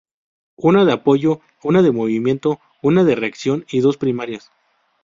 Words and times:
Una 0.57 0.83
de 0.83 0.93
apoyo, 0.93 1.41
una 1.63 1.83
de 1.83 1.91
movimiento, 1.91 2.59
una 2.81 3.03
de 3.03 3.13
reacción 3.13 3.67
y 3.69 3.81
dos 3.81 3.97
primarias. 3.97 4.49